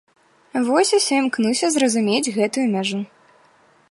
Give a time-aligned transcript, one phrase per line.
[0.69, 2.99] Вось усё імкнуся зразумець гэтую мяжу.